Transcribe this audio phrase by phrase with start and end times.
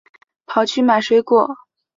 [0.47, 1.47] 跑去买水果